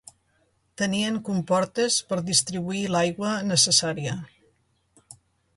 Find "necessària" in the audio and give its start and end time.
3.53-4.17